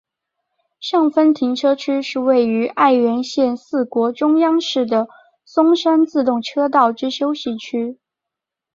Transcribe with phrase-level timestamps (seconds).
[0.79, 5.07] 上分停车区是位于爱媛县四国中央市的
[5.45, 7.99] 松山自动车道之休息区。